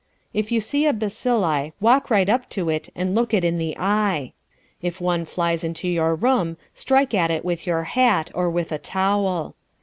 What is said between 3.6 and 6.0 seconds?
eye. If one flies into